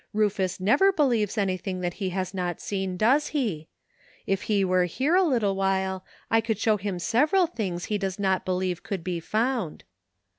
Rufus 0.13 0.59
never 0.59 0.91
believes 0.91 1.37
any 1.37 1.57
thing 1.57 1.81
that 1.81 1.93
he 2.01 2.09
has 2.09 2.33
not 2.33 2.59
seen, 2.59 2.97
does 2.97 3.27
he? 3.37 3.67
If 4.25 4.41
he 4.49 4.65
were 4.65 4.85
here 4.85 5.13
a 5.15 5.21
little 5.21 5.55
while 5.55 6.03
1 6.29 6.41
could 6.41 6.57
show 6.57 6.77
him 6.77 6.97
sev 6.97 7.29
eral 7.29 7.47
things 7.53 7.85
he 7.85 7.99
does 7.99 8.17
not 8.17 8.43
believe 8.43 8.81
could 8.81 9.03
be 9.03 9.19
found." 9.19 9.83